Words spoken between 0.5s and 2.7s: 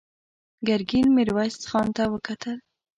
ګرګين ميرويس خان ته وکتل.